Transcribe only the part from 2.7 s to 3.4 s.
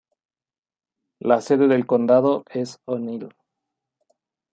O’Neill.